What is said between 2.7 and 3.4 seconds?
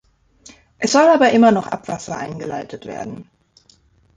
werden.